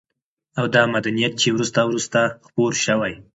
[0.59, 3.13] او دا مدنيت چې وروسته وروسته خپور شوى